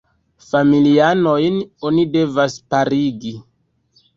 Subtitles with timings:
[0.45, 1.59] Familianojn
[1.91, 3.37] oni devas parigi.